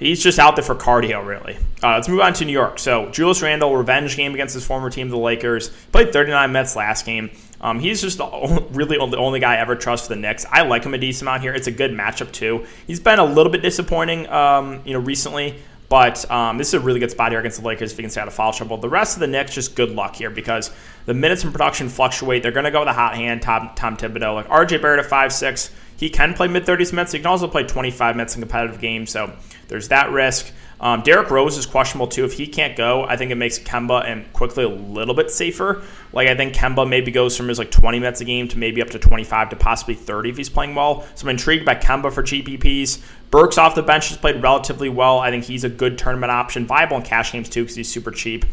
He's 0.00 0.22
just 0.22 0.38
out 0.38 0.56
there 0.56 0.64
for 0.64 0.74
cardio, 0.74 1.24
really. 1.24 1.58
Uh, 1.82 1.94
let's 1.94 2.08
move 2.08 2.20
on 2.20 2.32
to 2.32 2.44
New 2.46 2.52
York. 2.52 2.78
So, 2.78 3.10
Julius 3.10 3.42
Randle, 3.42 3.76
revenge 3.76 4.16
game 4.16 4.32
against 4.32 4.54
his 4.54 4.66
former 4.66 4.88
team, 4.88 5.10
the 5.10 5.18
Lakers. 5.18 5.68
Played 5.92 6.10
39 6.12 6.50
minutes 6.50 6.74
last 6.74 7.04
game. 7.04 7.30
Um, 7.60 7.78
he's 7.78 8.00
just 8.00 8.16
the 8.16 8.24
only, 8.24 8.64
really 8.72 8.96
the 8.96 9.18
only 9.18 9.40
guy 9.40 9.56
I 9.56 9.58
ever 9.58 9.76
trust 9.76 10.08
for 10.08 10.14
the 10.14 10.20
Knicks. 10.20 10.46
I 10.50 10.62
like 10.62 10.84
him 10.84 10.94
a 10.94 10.98
decent 10.98 11.28
amount 11.28 11.42
here. 11.42 11.52
It's 11.52 11.66
a 11.66 11.70
good 11.70 11.90
matchup 11.90 12.32
too. 12.32 12.64
He's 12.86 12.98
been 12.98 13.18
a 13.18 13.24
little 13.24 13.52
bit 13.52 13.60
disappointing, 13.60 14.26
um, 14.30 14.80
you 14.86 14.94
know, 14.94 15.00
recently. 15.00 15.56
But 15.90 16.30
um, 16.30 16.56
this 16.56 16.68
is 16.68 16.74
a 16.74 16.80
really 16.80 17.00
good 17.00 17.10
spot 17.10 17.32
here 17.32 17.40
against 17.40 17.60
the 17.60 17.66
Lakers 17.66 17.90
if 17.90 17.98
you 17.98 18.04
can 18.04 18.10
stay 18.12 18.20
out 18.20 18.28
of 18.28 18.32
foul 18.32 18.52
trouble. 18.52 18.76
The 18.76 18.88
rest 18.88 19.16
of 19.16 19.20
the 19.20 19.26
Knicks, 19.26 19.52
just 19.52 19.74
good 19.74 19.90
luck 19.90 20.14
here 20.14 20.30
because 20.30 20.70
the 21.04 21.14
minutes 21.14 21.42
in 21.42 21.50
production 21.50 21.88
fluctuate. 21.88 22.44
They're 22.44 22.52
going 22.52 22.64
to 22.64 22.70
go 22.70 22.78
with 22.78 22.88
a 22.88 22.92
hot 22.92 23.16
hand, 23.16 23.42
Tom, 23.42 23.72
Tom 23.74 23.96
Thibodeau. 23.96 24.36
Like 24.36 24.48
RJ 24.48 24.80
Barrett 24.80 25.00
at 25.00 25.06
five 25.06 25.32
six, 25.32 25.72
he 25.96 26.08
can 26.08 26.32
play 26.34 26.46
mid 26.46 26.64
30s 26.64 26.92
minutes. 26.92 27.10
He 27.10 27.18
can 27.18 27.26
also 27.26 27.48
play 27.48 27.64
25 27.64 28.14
minutes 28.14 28.36
in 28.36 28.40
competitive 28.40 28.80
games. 28.80 29.10
So 29.10 29.32
there's 29.66 29.88
that 29.88 30.12
risk. 30.12 30.52
Um, 30.80 31.02
Derrick 31.02 31.30
Rose 31.30 31.58
is 31.58 31.66
questionable 31.66 32.06
too. 32.06 32.24
If 32.24 32.32
he 32.32 32.46
can't 32.46 32.76
go, 32.76 33.04
I 33.04 33.16
think 33.16 33.30
it 33.30 33.34
makes 33.34 33.58
Kemba 33.58 34.04
and 34.06 34.30
Quickley 34.32 34.64
a 34.64 34.68
little 34.68 35.14
bit 35.14 35.30
safer. 35.30 35.82
Like 36.12 36.28
I 36.28 36.34
think 36.34 36.54
Kemba 36.54 36.88
maybe 36.88 37.10
goes 37.10 37.36
from 37.36 37.48
his 37.48 37.58
like 37.58 37.70
20 37.70 37.98
minutes 37.98 38.20
a 38.22 38.24
game 38.24 38.48
to 38.48 38.58
maybe 38.58 38.80
up 38.80 38.90
to 38.90 38.98
25 38.98 39.50
to 39.50 39.56
possibly 39.56 39.94
30 39.94 40.30
if 40.30 40.36
he's 40.38 40.48
playing 40.48 40.74
well. 40.74 41.06
So 41.14 41.24
I'm 41.24 41.30
intrigued 41.30 41.66
by 41.66 41.74
Kemba 41.74 42.12
for 42.12 42.22
GPPs. 42.22 43.02
Burks 43.30 43.58
off 43.58 43.74
the 43.74 43.82
bench 43.82 44.08
has 44.08 44.18
played 44.18 44.42
relatively 44.42 44.88
well. 44.88 45.18
I 45.18 45.30
think 45.30 45.44
he's 45.44 45.64
a 45.64 45.68
good 45.68 45.98
tournament 45.98 46.32
option, 46.32 46.66
viable 46.66 46.96
in 46.96 47.02
cash 47.02 47.32
games 47.32 47.48
too 47.48 47.62
because 47.62 47.76
he's 47.76 47.90
super 47.90 48.10
cheap. 48.10 48.46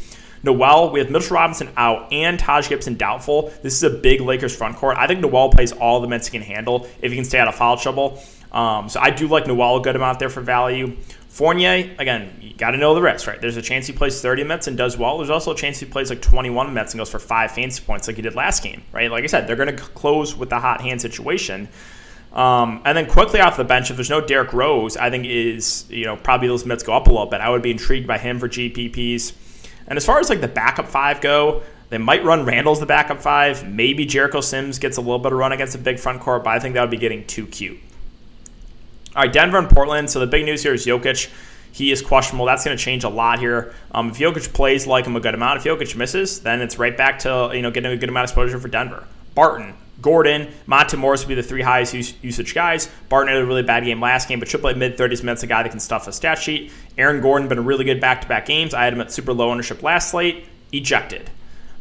Noel, 0.44 0.92
we 0.92 1.00
have 1.00 1.10
Mitchell 1.10 1.36
Robinson 1.36 1.70
out 1.78 2.12
and 2.14 2.38
Taj 2.38 2.70
Gibson 2.70 2.96
doubtful. 2.96 3.52
This 3.64 3.74
is 3.74 3.84
a 3.84 3.90
big 3.90 4.22
Lakers 4.22 4.56
front 4.56 4.76
court. 4.76 4.98
I 4.98 5.08
think 5.08 5.22
Noel 5.22 5.50
plays 5.50 5.72
all 5.72 6.00
the 6.00 6.08
minutes 6.08 6.28
he 6.28 6.38
can 6.38 6.46
handle 6.46 6.88
if 7.02 7.12
he 7.12 7.16
can 7.16 7.26
stay 7.26 7.40
out 7.40 7.48
of 7.48 7.56
foul 7.56 7.78
trouble. 7.78 8.22
Um, 8.52 8.90
so 8.90 9.00
I 9.00 9.10
do 9.10 9.28
like 9.28 9.48
Noel 9.48 9.78
a 9.78 9.82
good 9.82 9.96
amount 9.96 10.20
there 10.20 10.30
for 10.30 10.42
value. 10.42 10.98
Fournier, 11.30 11.96
again, 12.00 12.36
you 12.42 12.56
got 12.56 12.72
to 12.72 12.78
know 12.78 12.96
the 12.96 13.02
risk, 13.02 13.28
right? 13.28 13.40
There's 13.40 13.58
a 13.58 13.62
chance 13.62 13.86
he 13.86 13.94
plays 13.94 14.22
30 14.22 14.44
minutes 14.44 14.68
and 14.68 14.76
does 14.76 14.98
well. 14.98 15.18
There's 15.18 15.30
also 15.30 15.52
a 15.52 15.56
chance 15.56 15.80
he 15.80 15.86
plays 15.86 16.10
like 16.10 16.22
21 16.22 16.74
minutes 16.74 16.94
and 16.94 17.00
goes 17.00 17.12
for 17.12 17.20
five 17.20 17.52
fancy 17.52 17.84
points 17.84 18.08
like 18.08 18.16
he 18.16 18.24
did 18.24 18.34
last 18.34 18.64
game, 18.64 18.82
right? 18.92 19.12
Like 19.12 19.24
I 19.24 19.28
said, 19.28 19.48
they're 19.48 19.56
going 19.56 19.76
to 19.76 19.76
close 19.76 20.36
with 20.36 20.50
the 20.50 20.60
hot 20.60 20.82
hand 20.82 21.00
situation. 21.00 21.70
Um, 22.34 22.82
and 22.86 22.98
then 22.98 23.08
Quickley 23.08 23.40
off 23.40 23.58
the 23.58 23.64
bench, 23.64 23.90
if 23.90 23.98
there's 23.98 24.10
no 24.10 24.22
Derrick 24.22 24.54
Rose, 24.54 24.98
I 24.98 25.10
think 25.10 25.26
is, 25.26 25.86
you 25.90 26.06
know, 26.06 26.18
probably 26.18 26.48
those 26.48 26.66
minutes 26.66 26.84
go 26.84 26.94
up 26.94 27.08
a 27.08 27.10
little 27.12 27.28
bit. 27.28 27.42
I 27.42 27.50
would 27.50 27.62
be 27.62 27.72
intrigued 27.72 28.08
by 28.08 28.18
him 28.18 28.40
for 28.40 28.50
GPPs. 28.50 29.34
And 29.88 29.98
as 29.98 30.06
far 30.06 30.20
as 30.20 30.30
like 30.30 30.42
the 30.42 30.48
backup 30.48 30.88
five 30.88 31.22
go, 31.22 31.64
they 31.90 31.98
might 31.98 32.24
run 32.24 32.46
Randle's 32.46 32.80
the 32.80 32.86
backup 32.86 33.22
five. 33.22 33.68
Maybe 33.68 34.06
Jericho 34.06 34.42
Sims 34.42 34.80
gets 34.80 34.98
a 34.98 35.02
little 35.02 35.20
bit 35.20 35.32
of 35.32 35.38
run 35.40 35.52
against 35.52 35.76
a 35.76 35.80
big 35.80 36.00
front 36.00 36.20
court, 36.20 36.44
but 36.44 36.50
I 36.52 36.60
think 36.60 36.74
that 36.76 36.82
would 36.82 36.92
be 36.92 36.98
getting 36.98 37.26
too 37.26 37.48
cute. 37.48 37.80
All 39.18 39.24
right, 39.24 39.34
Denver 39.34 39.58
and 39.58 39.68
Portland. 39.68 40.12
So 40.12 40.20
the 40.20 40.28
big 40.28 40.46
news 40.46 40.62
here 40.62 40.76
is 40.76 40.86
Jokic. 40.86 41.32
He 41.72 41.92
is 41.92 42.04
questionable. 42.04 42.46
That's 42.46 42.64
going 42.64 42.78
to 42.78 42.84
change 42.84 43.04
a 43.04 43.10
lot 43.10 43.40
here. 43.40 43.74
Um, 43.92 44.12
if 44.12 44.18
Jokic 44.18 44.54
plays 44.54 44.86
like 44.86 45.08
him 45.08 45.16
a 45.16 45.20
good 45.20 45.34
amount, 45.34 45.58
if 45.58 45.64
Jokic 45.64 45.96
misses, 45.96 46.42
then 46.42 46.62
it's 46.62 46.78
right 46.78 46.96
back 46.96 47.18
to 47.20 47.50
you 47.52 47.64
know 47.64 47.72
getting 47.72 47.92
a 47.92 47.98
good 47.98 48.10
amount 48.10 48.26
of 48.26 48.30
exposure 48.30 48.60
for 48.60 48.68
Denver. 48.68 49.08
Barton, 49.34 49.74
Gordon, 50.04 50.54
Monte 50.68 50.98
Morris 50.98 51.24
would 51.24 51.30
be 51.30 51.34
the 51.34 51.42
three 51.42 51.64
highest 51.64 51.96
usage 52.24 52.54
guys. 52.54 52.92
Barton 53.10 53.34
had 53.34 53.42
a 53.42 53.46
really 53.46 53.64
bad 53.64 53.86
game 53.86 54.00
last 54.00 54.30
game, 54.30 54.40
but 54.40 54.50
play 54.50 54.76
mid 54.76 54.98
30s 54.98 55.24
minutes, 55.24 55.42
a 55.42 55.48
guy 55.48 55.64
that 55.64 55.70
can 55.70 55.80
stuff 55.80 56.08
a 56.08 56.14
stat 56.14 56.38
sheet. 56.38 56.72
Aaron 56.96 57.20
Gordon 57.20 57.48
been 57.48 57.66
really 57.66 57.86
good 57.86 58.00
back 58.00 58.22
to 58.22 58.28
back 58.28 58.46
games. 58.46 58.76
I 58.76 58.84
had 58.84 58.94
him 58.94 59.02
at 59.02 59.12
super 59.12 59.34
low 59.34 59.50
ownership 59.50 59.82
last 59.82 60.12
slate, 60.12 60.46
ejected. 60.72 61.32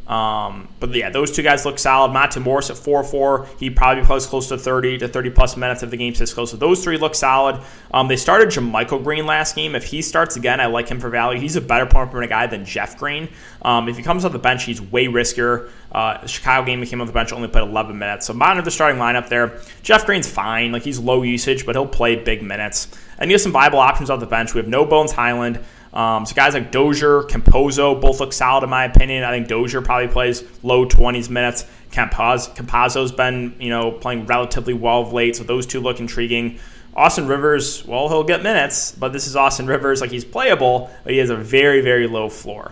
Um, 0.07 0.69
but 0.79 0.93
yeah, 0.95 1.09
those 1.09 1.31
two 1.31 1.43
guys 1.43 1.65
look 1.65 1.77
solid. 1.77 2.13
Monte 2.13 2.39
Morris 2.39 2.69
at 2.69 2.77
4 2.77 3.03
4. 3.03 3.47
He 3.59 3.69
probably 3.69 4.03
plays 4.05 4.25
close 4.25 4.47
to 4.47 4.57
30 4.57 4.99
to 4.99 5.07
30 5.07 5.29
plus 5.31 5.57
minutes 5.57 5.83
if 5.83 5.89
the 5.89 5.97
game 5.97 6.15
stays 6.15 6.33
close. 6.33 6.51
So 6.51 6.57
those 6.57 6.83
three 6.83 6.97
look 6.97 7.13
solid. 7.13 7.61
Um, 7.91 8.07
they 8.07 8.15
started 8.15 8.49
JaMychal 8.49 9.03
Green 9.03 9.25
last 9.25 9.55
game. 9.55 9.75
If 9.75 9.83
he 9.83 10.01
starts 10.01 10.37
again, 10.37 10.61
I 10.61 10.67
like 10.67 10.87
him 10.87 10.99
for 10.99 11.09
value. 11.09 11.39
He's 11.39 11.57
a 11.57 11.61
better 11.61 11.85
point 11.85 12.09
per 12.11 12.17
minute 12.17 12.29
guy 12.29 12.47
than 12.47 12.63
Jeff 12.63 12.97
Green. 12.97 13.27
Um, 13.61 13.89
if 13.89 13.97
he 13.97 14.03
comes 14.03 14.23
off 14.23 14.31
the 14.31 14.39
bench, 14.39 14.63
he's 14.63 14.81
way 14.81 15.07
riskier. 15.07 15.69
Uh, 15.91 16.25
Chicago 16.25 16.65
game, 16.65 16.79
he 16.79 16.87
came 16.87 17.01
off 17.01 17.07
the 17.07 17.13
bench, 17.13 17.33
only 17.33 17.49
played 17.49 17.67
11 17.67 17.97
minutes. 17.97 18.27
So 18.27 18.33
monitor 18.33 18.63
the 18.63 18.71
starting 18.71 18.99
lineup 18.99 19.27
there. 19.27 19.59
Jeff 19.83 20.05
Green's 20.05 20.29
fine. 20.29 20.71
Like 20.71 20.83
he's 20.83 20.99
low 20.99 21.21
usage, 21.23 21.65
but 21.65 21.75
he'll 21.75 21.87
play 21.87 22.15
big 22.15 22.41
minutes. 22.41 22.87
And 23.19 23.29
you 23.29 23.35
have 23.35 23.41
some 23.41 23.51
viable 23.51 23.79
options 23.79 24.09
off 24.09 24.19
the 24.19 24.25
bench. 24.25 24.53
We 24.53 24.59
have 24.59 24.69
no 24.69 24.85
Bones 24.85 25.11
Hyland. 25.11 25.59
Um, 25.93 26.25
so 26.25 26.35
guys 26.35 26.53
like 26.53 26.71
Dozier, 26.71 27.23
Campazzo, 27.23 27.99
both 27.99 28.19
look 28.19 28.33
solid 28.33 28.63
in 28.63 28.69
my 28.69 28.85
opinion. 28.85 29.23
I 29.23 29.31
think 29.31 29.47
Dozier 29.47 29.81
probably 29.81 30.07
plays 30.07 30.43
low 30.63 30.85
20s 30.85 31.29
minutes. 31.29 31.65
Campaz- 31.91 32.53
Campazzo's 32.55 33.11
been, 33.11 33.55
you 33.59 33.69
know, 33.69 33.91
playing 33.91 34.25
relatively 34.25 34.73
well 34.73 35.01
of 35.01 35.13
late, 35.13 35.35
so 35.35 35.43
those 35.43 35.65
two 35.65 35.79
look 35.79 35.99
intriguing. 35.99 36.59
Austin 36.95 37.27
Rivers, 37.27 37.85
well, 37.85 38.09
he'll 38.09 38.23
get 38.23 38.41
minutes, 38.41 38.91
but 38.91 39.13
this 39.13 39.27
is 39.27 39.35
Austin 39.35 39.67
Rivers. 39.67 40.01
Like 40.01 40.09
he's 40.11 40.25
playable, 40.25 40.89
but 41.03 41.13
he 41.13 41.19
has 41.19 41.29
a 41.29 41.35
very, 41.35 41.81
very 41.81 42.07
low 42.07 42.27
floor. 42.27 42.71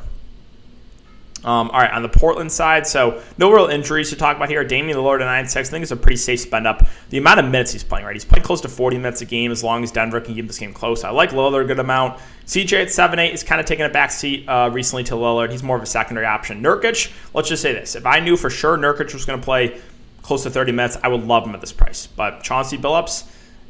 Um, 1.45 1.69
all 1.69 1.79
right, 1.79 1.91
on 1.91 2.01
the 2.01 2.09
Portland 2.09 2.51
side, 2.51 2.87
so 2.87 3.21
no 3.37 3.51
real 3.51 3.67
injuries 3.67 4.09
to 4.09 4.15
talk 4.15 4.35
about 4.35 4.49
here. 4.49 4.63
Damian 4.63 4.97
Lillard 4.97 5.21
at 5.21 5.25
9 5.25 5.47
6. 5.47 5.69
I 5.69 5.71
think 5.71 5.83
it's 5.83 5.91
a 5.91 5.95
pretty 5.95 6.17
safe 6.17 6.39
spend 6.39 6.65
up. 6.65 6.87
The 7.11 7.19
amount 7.19 7.39
of 7.39 7.45
minutes 7.45 7.71
he's 7.71 7.83
playing, 7.83 8.03
right? 8.03 8.15
He's 8.15 8.25
playing 8.25 8.43
close 8.43 8.61
to 8.61 8.67
40 8.67 8.97
minutes 8.97 9.21
a 9.21 9.25
game 9.25 9.51
as 9.51 9.63
long 9.63 9.83
as 9.83 9.91
Denver 9.91 10.19
can 10.19 10.33
keep 10.33 10.47
this 10.47 10.57
game 10.57 10.73
close. 10.73 11.03
I 11.03 11.11
like 11.11 11.29
Lillard 11.29 11.65
a 11.65 11.65
good 11.65 11.77
amount. 11.77 12.19
CJ 12.47 12.81
at 12.81 12.91
7 12.91 13.19
8 13.19 13.31
is 13.31 13.43
kind 13.43 13.61
of 13.61 13.67
taking 13.67 13.85
a 13.85 13.89
back 13.89 14.09
seat 14.09 14.49
uh, 14.49 14.71
recently 14.73 15.03
to 15.03 15.13
Lillard. 15.13 15.51
He's 15.51 15.61
more 15.61 15.77
of 15.77 15.83
a 15.83 15.85
secondary 15.85 16.25
option. 16.25 16.63
Nurkic, 16.63 17.13
let's 17.35 17.47
just 17.47 17.61
say 17.61 17.73
this. 17.73 17.95
If 17.95 18.07
I 18.07 18.19
knew 18.21 18.37
for 18.37 18.49
sure 18.49 18.75
Nurkic 18.75 19.13
was 19.13 19.25
going 19.25 19.39
to 19.39 19.45
play 19.45 19.79
close 20.23 20.41
to 20.43 20.49
30 20.49 20.71
minutes, 20.71 20.97
I 21.03 21.09
would 21.09 21.25
love 21.25 21.45
him 21.45 21.53
at 21.53 21.61
this 21.61 21.71
price. 21.71 22.07
But 22.07 22.41
Chauncey 22.41 22.79
Billups, 22.79 23.23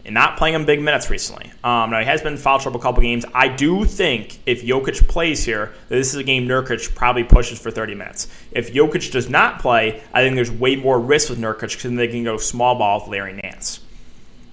and 0.06 0.14
not 0.14 0.38
playing 0.38 0.56
him 0.56 0.66
big 0.66 0.82
minutes 0.82 1.10
recently. 1.10 1.52
Um, 1.64 1.90
now 1.90 2.00
he 2.00 2.06
has 2.06 2.22
been 2.22 2.38
foul 2.38 2.60
trouble 2.60 2.80
a 2.80 2.84
couple 2.84 3.02
games. 3.02 3.26
I 3.34 3.48
do 3.48 3.86
think 3.86 4.40
if 4.46 4.64
Jokic 4.64 5.08
plays 5.08 5.44
here, 5.44 5.74
this 5.90 6.10
is 6.10 6.16
a 6.16 6.24
game 6.24 6.48
Nurkic 6.48 6.94
probably 6.94 7.24
pushes 7.24 7.60
for 7.60 7.72
30 7.72 7.96
minutes. 7.96 8.28
If 8.52 8.72
Jokic 8.72 9.12
does 9.12 9.30
not 9.30 9.60
play, 9.60 10.04
I 10.14 10.22
think 10.22 10.36
there's 10.36 10.52
way 10.52 10.76
more 10.76 11.00
risk 11.00 11.30
with 11.30 11.40
Nurkic 11.40 11.76
because 11.76 11.96
they 11.96 12.08
can 12.08 12.24
go 12.24 12.38
small 12.38 12.76
ball 12.76 13.02
with 13.02 13.10
Larry 13.10 13.34
Nance. 13.34 13.80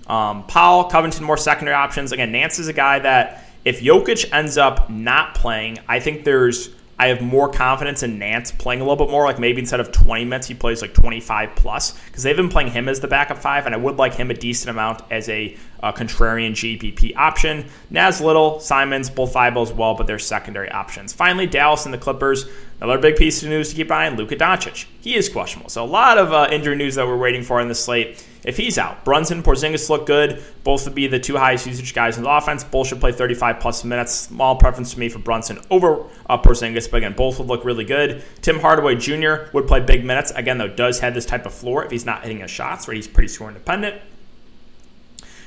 Um, 0.06 0.44
Powell, 0.46 0.84
Covington, 0.84 1.24
more 1.24 1.36
secondary 1.36 1.76
options. 1.76 2.12
Again, 2.12 2.32
Nance 2.32 2.58
is 2.58 2.68
a 2.68 2.72
guy 2.72 2.98
that 3.00 3.44
if 3.64 3.80
Jokic 3.80 4.32
ends 4.32 4.58
up 4.58 4.90
not 4.90 5.34
playing, 5.34 5.78
I 5.86 6.00
think 6.00 6.24
there's 6.24 6.70
I 7.02 7.08
have 7.08 7.20
more 7.20 7.48
confidence 7.48 8.04
in 8.04 8.20
Nance 8.20 8.52
playing 8.52 8.80
a 8.80 8.84
little 8.84 9.04
bit 9.04 9.10
more. 9.10 9.24
Like 9.24 9.40
maybe 9.40 9.58
instead 9.58 9.80
of 9.80 9.90
20 9.90 10.24
minutes, 10.24 10.46
he 10.46 10.54
plays 10.54 10.82
like 10.82 10.94
25 10.94 11.56
plus 11.56 11.98
because 12.06 12.22
they've 12.22 12.36
been 12.36 12.48
playing 12.48 12.70
him 12.70 12.88
as 12.88 13.00
the 13.00 13.08
backup 13.08 13.38
five, 13.38 13.66
and 13.66 13.74
I 13.74 13.78
would 13.78 13.96
like 13.96 14.14
him 14.14 14.30
a 14.30 14.34
decent 14.34 14.70
amount 14.70 15.02
as 15.10 15.28
a 15.28 15.56
uh, 15.82 15.90
contrarian 15.90 16.52
GPP 16.52 17.16
option. 17.16 17.66
Naz 17.90 18.20
Little, 18.20 18.60
Simons, 18.60 19.10
both 19.10 19.32
viable 19.32 19.62
as 19.62 19.72
well, 19.72 19.96
but 19.96 20.06
they're 20.06 20.20
secondary 20.20 20.70
options. 20.70 21.12
Finally, 21.12 21.48
Dallas 21.48 21.86
and 21.86 21.92
the 21.92 21.98
Clippers. 21.98 22.46
Another 22.82 23.00
big 23.00 23.14
piece 23.14 23.40
of 23.44 23.48
news 23.48 23.70
to 23.70 23.76
keep 23.76 23.90
an 23.90 23.96
eye 23.96 24.06
on: 24.08 24.16
Luka 24.16 24.34
Doncic. 24.34 24.86
He 25.00 25.14
is 25.14 25.28
questionable, 25.28 25.70
so 25.70 25.84
a 25.84 25.86
lot 25.86 26.18
of 26.18 26.32
uh, 26.32 26.48
injury 26.50 26.74
news 26.74 26.96
that 26.96 27.06
we're 27.06 27.16
waiting 27.16 27.44
for 27.44 27.60
in 27.60 27.68
the 27.68 27.76
slate 27.76 28.26
if 28.42 28.56
he's 28.56 28.76
out. 28.76 29.04
Brunson, 29.04 29.44
Porzingis 29.44 29.88
look 29.88 30.04
good. 30.04 30.42
Both 30.64 30.84
would 30.84 30.94
be 30.96 31.06
the 31.06 31.20
two 31.20 31.36
highest 31.36 31.64
usage 31.64 31.94
guys 31.94 32.16
in 32.16 32.24
the 32.24 32.30
offense. 32.30 32.64
Both 32.64 32.88
should 32.88 32.98
play 32.98 33.12
35 33.12 33.60
plus 33.60 33.84
minutes. 33.84 34.12
Small 34.12 34.56
preference 34.56 34.94
to 34.94 34.98
me 34.98 35.08
for 35.08 35.20
Brunson 35.20 35.60
over 35.70 36.04
uh, 36.28 36.38
Porzingis, 36.38 36.90
but 36.90 36.96
again, 36.96 37.12
both 37.12 37.38
would 37.38 37.46
look 37.46 37.64
really 37.64 37.84
good. 37.84 38.24
Tim 38.40 38.58
Hardaway 38.58 38.96
Jr. 38.96 39.50
would 39.52 39.68
play 39.68 39.78
big 39.78 40.04
minutes. 40.04 40.32
Again, 40.32 40.58
though, 40.58 40.66
does 40.66 40.98
have 41.00 41.14
this 41.14 41.24
type 41.24 41.46
of 41.46 41.54
floor 41.54 41.84
if 41.84 41.92
he's 41.92 42.04
not 42.04 42.22
hitting 42.22 42.40
his 42.40 42.50
shots, 42.50 42.88
right? 42.88 42.96
He's 42.96 43.06
pretty 43.06 43.28
score 43.28 43.46
independent. 43.46 44.02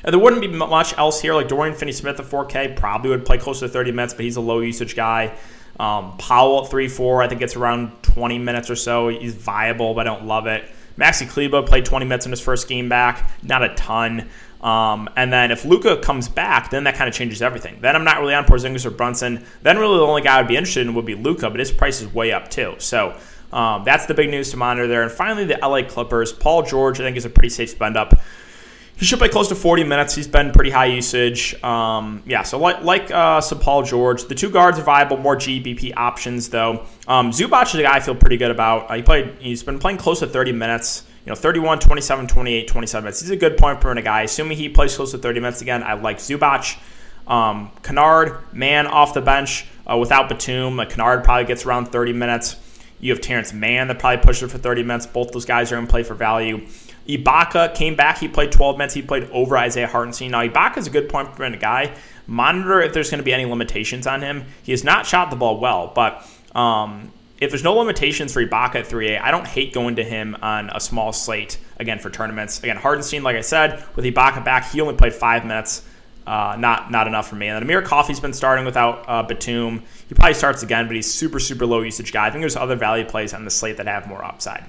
And 0.06 0.14
there 0.14 0.20
wouldn't 0.20 0.42
be 0.42 0.48
much 0.48 0.98
else 0.98 1.22
here. 1.22 1.34
Like 1.34 1.50
Dorian 1.50 1.76
Finney 1.76 1.92
Smith 1.92 2.18
at 2.18 2.28
4K 2.28 2.78
probably 2.78 3.10
would 3.10 3.26
play 3.26 3.40
close 3.40 3.60
to 3.60 3.68
30 3.68 3.92
minutes, 3.92 4.14
but 4.14 4.24
he's 4.24 4.38
a 4.38 4.42
low 4.42 4.60
usage 4.62 4.96
guy. 4.96 5.36
Um, 5.80 6.18
Powell 6.18 6.64
at 6.64 6.72
3 6.72 6.88
4, 6.88 7.24
I 7.24 7.28
think 7.28 7.42
it's 7.42 7.56
around 7.56 7.92
20 8.04 8.40
minutes 8.40 8.70
or 8.70 8.76
so. 8.76 9.10
He's 9.10 9.34
viable, 9.34 9.94
but 9.94 10.08
I 10.08 10.16
don't 10.16 10.26
love 10.26 10.48
it. 10.48 10.70
Maxi 10.98 11.28
Kleber 11.28 11.62
played 11.64 11.86
20 11.86 12.06
minutes 12.06 12.26
in 12.26 12.32
his 12.32 12.40
first 12.40 12.70
game 12.70 12.88
back, 12.88 13.30
not 13.44 13.64
a 13.64 13.76
ton. 13.76 14.30
Um, 14.62 15.10
and 15.16 15.32
then 15.32 15.52
if 15.52 15.66
Luka 15.66 15.98
comes 15.98 16.30
back, 16.30 16.70
then 16.70 16.86
that 16.86 16.96
kind 16.96 17.08
of 17.08 17.14
changes 17.14 17.42
everything. 17.42 17.78
Then 17.82 17.96
I'm 17.96 18.04
not 18.04 18.20
really 18.20 18.34
on 18.34 18.46
Porzingis 18.46 18.86
or 18.86 18.90
Brunson. 18.90 19.46
Then 19.62 19.78
really 19.78 19.98
the 19.98 20.06
only 20.06 20.22
guy 20.22 20.38
I 20.38 20.42
would 20.42 20.48
be 20.48 20.56
interested 20.56 20.88
in 20.88 20.96
would 20.96 21.06
be 21.06 21.16
Luka, 21.16 21.50
but 21.50 21.60
his 21.60 21.72
price 21.72 22.02
is 22.02 22.12
way 22.14 22.32
up 22.32 22.50
too. 22.50 22.76
So 22.80 23.16
um, 23.52 23.84
that's 23.84 24.06
the 24.06 24.14
big 24.14 24.30
news 24.30 24.52
to 24.52 24.58
monitor 24.58 24.88
there. 24.88 25.04
And 25.04 25.12
finally, 25.12 25.46
the 25.46 25.58
LA 25.62 25.84
Clippers. 25.84 26.34
Paul 26.34 26.64
George, 26.64 27.00
I 27.00 27.04
think, 27.04 27.18
is 27.18 27.26
a 27.26 27.30
pretty 27.30 27.50
safe 27.50 27.70
spend 27.70 27.96
up 27.96 28.20
he 28.98 29.06
should 29.06 29.20
play 29.20 29.28
close 29.28 29.50
to 29.50 29.56
40 29.56 29.84
minutes. 29.84 30.16
He's 30.16 30.28
been 30.28 30.52
pretty 30.52 30.70
high 30.70 30.86
usage. 30.86 31.62
Um, 31.64 32.24
yeah, 32.26 32.44
so 32.44 32.58
like 32.58 32.82
like 32.84 33.12
uh, 33.12 33.42
Paul 33.60 33.84
George, 33.84 34.26
the 34.26 34.36
two 34.36 34.50
guards 34.50 34.80
are 34.80 34.84
viable, 34.84 35.18
more 35.18 35.36
GPP 35.36 35.94
options 35.98 36.50
though. 36.50 36.86
Um, 37.08 37.32
Zubac 37.32 37.68
is 37.68 37.76
a 37.76 37.84
guy 37.84 37.96
I 37.96 38.00
feel 38.00 38.16
pretty 38.16 38.38
good 38.38 38.52
about. 38.52 38.90
Uh, 38.90 38.96
he 38.96 39.02
played. 39.02 39.36
He's 39.40 39.64
been 39.64 39.80
playing 39.80 39.98
close 39.98 40.20
to 40.20 40.28
30 40.28 40.54
minutes. 40.54 41.04
You 41.26 41.32
know, 41.32 41.36
31, 41.36 41.80
27, 41.80 42.28
28, 42.28 42.68
27 42.68 43.04
minutes. 43.04 43.20
He's 43.20 43.32
a 43.32 43.36
good 43.36 43.58
point 43.58 43.82
per 43.82 43.90
minute 43.90 44.04
guy. 44.04 44.22
Assuming 44.22 44.58
he 44.58 44.70
plays 44.70 44.96
close 44.96 45.12
to 45.12 45.18
30 45.18 45.40
minutes 45.40 45.62
again, 45.62 45.84
I 45.84 45.94
like 45.94 46.20
Zubac. 46.20 46.78
Um, 47.28 47.72
Kennard, 47.82 48.54
man 48.54 48.86
off 48.86 49.16
the 49.16 49.22
bench 49.22 49.66
uh, 49.92 49.98
without 49.98 50.30
Batum. 50.30 50.78
Like 50.78 50.92
Kennard 50.92 51.24
probably 51.24 51.46
gets 51.46 51.66
around 51.66 51.88
30 51.88 52.14
minutes. 52.14 52.58
You 53.00 53.12
have 53.12 53.22
Terrence 53.22 53.54
Mann 53.54 53.88
that 53.90 54.00
probably 54.00 54.24
pushes 54.24 54.44
it 54.44 54.52
for 54.52 54.58
30 54.58 54.84
minutes. 54.84 55.06
Both 55.06 55.32
those 55.32 55.46
guys 55.46 55.72
are 55.72 55.78
in 55.78 55.88
play 55.88 56.04
for 56.04 56.14
value. 56.14 56.68
Ibaka 57.08 57.76
came 57.76 57.96
back. 57.96 58.18
He 58.18 58.28
played 58.28 58.52
12 58.52 58.78
minutes. 58.78 58.94
He 58.94 59.02
played 59.02 59.30
over 59.32 59.58
Isaiah 59.58 59.88
Hartenstein. 59.88 60.32
Now, 60.32 60.46
Ibaka 60.46 60.78
is 60.78 60.88
a 60.88 60.90
good 60.90 61.10
point 61.10 61.38
minute 61.38 61.60
guy. 61.60 61.96
Monitor 62.28 62.82
if 62.82 62.94
there's 62.94 63.12
going 63.12 63.20
to 63.20 63.24
be 63.24 63.34
any 63.34 63.46
limitations 63.46 64.08
on 64.08 64.22
him. 64.22 64.46
He 64.64 64.72
has 64.72 64.84
not 64.84 65.06
shot 65.06 65.30
the 65.30 65.36
ball 65.36 65.60
well, 65.60 65.92
but 65.94 66.28
um, 66.56 67.12
if 67.40 67.52
there's 67.52 67.64
no 67.64 67.76
limitations 67.76 68.34
for 68.34 68.44
Ibaka 68.44 68.76
at 68.76 68.86
3A, 68.88 69.22
I 69.22 69.30
don't 69.30 69.46
hate 69.46 69.74
going 69.74 69.98
to 69.98 70.04
him 70.04 70.36
on 70.42 70.72
a 70.74 70.80
small 70.80 71.14
slate, 71.14 71.60
again, 71.78 72.00
for 72.00 72.10
tournaments. 72.10 72.60
Again, 72.60 72.78
Hartenstein, 72.78 73.22
like 73.24 73.36
I 73.36 73.42
said, 73.42 73.84
with 73.96 74.06
Ibaka 74.06 74.44
back, 74.44 74.72
he 74.72 74.82
only 74.82 74.96
played 74.96 75.14
five 75.14 75.46
minutes. 75.46 75.84
Uh, 76.26 76.56
not 76.58 76.90
not 76.90 77.06
enough 77.06 77.28
for 77.28 77.36
me. 77.36 77.48
And 77.48 77.56
then 77.56 77.62
Amir 77.62 77.84
Coffey's 77.84 78.20
been 78.20 78.34
starting 78.34 78.66
without 78.66 79.06
uh, 79.08 79.22
Batum. 79.22 79.84
He 80.10 80.16
probably 80.16 80.34
starts 80.34 80.64
again, 80.64 80.88
but 80.88 80.96
he's 80.96 81.14
super, 81.14 81.40
super 81.40 81.68
low 81.68 81.82
usage 81.82 82.12
guy. 82.12 82.26
I 82.26 82.32
think 82.32 82.42
there's 82.42 82.56
other 82.56 82.76
value 82.76 83.06
plays 83.06 83.32
on 83.32 83.46
the 83.46 83.52
slate 83.52 83.78
that 83.78 83.86
have 83.86 84.08
more 84.08 84.26
upside. 84.26 84.66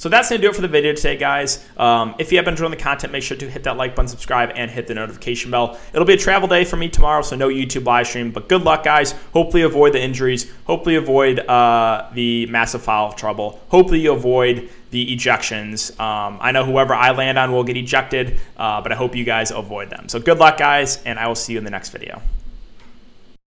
So 0.00 0.08
that's 0.08 0.30
going 0.30 0.40
to 0.40 0.46
do 0.46 0.50
it 0.50 0.54
for 0.56 0.62
the 0.62 0.68
video 0.68 0.94
today, 0.94 1.18
guys. 1.18 1.62
Um, 1.76 2.14
if 2.18 2.32
you 2.32 2.38
have 2.38 2.46
been 2.46 2.54
enjoying 2.54 2.70
the 2.70 2.78
content, 2.78 3.12
make 3.12 3.22
sure 3.22 3.36
to 3.36 3.50
hit 3.50 3.64
that 3.64 3.76
like 3.76 3.94
button, 3.94 4.08
subscribe, 4.08 4.50
and 4.54 4.70
hit 4.70 4.86
the 4.86 4.94
notification 4.94 5.50
bell. 5.50 5.78
It'll 5.92 6.06
be 6.06 6.14
a 6.14 6.16
travel 6.16 6.48
day 6.48 6.64
for 6.64 6.76
me 6.76 6.88
tomorrow, 6.88 7.20
so 7.20 7.36
no 7.36 7.48
YouTube 7.48 7.84
live 7.84 8.06
stream. 8.06 8.30
But 8.30 8.48
good 8.48 8.62
luck, 8.62 8.82
guys. 8.82 9.12
Hopefully, 9.34 9.60
avoid 9.60 9.92
the 9.92 10.00
injuries. 10.00 10.50
Hopefully, 10.64 10.94
avoid 10.94 11.40
uh, 11.40 12.08
the 12.14 12.46
massive 12.46 12.80
foul 12.82 13.12
trouble. 13.12 13.60
Hopefully, 13.68 14.00
you 14.00 14.14
avoid 14.14 14.70
the 14.90 15.14
ejections. 15.14 15.90
Um, 16.00 16.38
I 16.40 16.50
know 16.52 16.64
whoever 16.64 16.94
I 16.94 17.10
land 17.10 17.36
on 17.36 17.52
will 17.52 17.64
get 17.64 17.76
ejected, 17.76 18.40
uh, 18.56 18.80
but 18.80 18.92
I 18.92 18.94
hope 18.94 19.14
you 19.14 19.24
guys 19.24 19.50
avoid 19.50 19.90
them. 19.90 20.08
So 20.08 20.18
good 20.18 20.38
luck, 20.38 20.56
guys, 20.56 21.02
and 21.04 21.18
I 21.18 21.28
will 21.28 21.34
see 21.34 21.52
you 21.52 21.58
in 21.58 21.64
the 21.64 21.70
next 21.70 21.90
video. 21.90 22.22